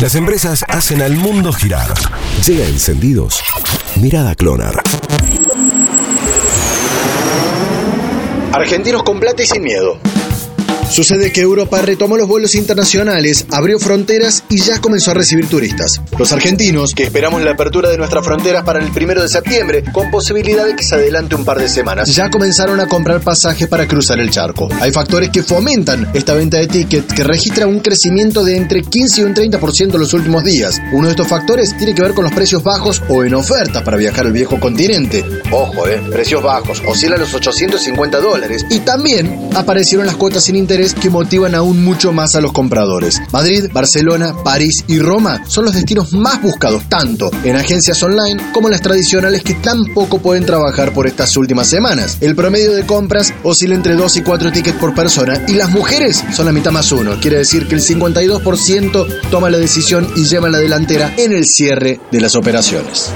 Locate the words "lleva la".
60.24-60.58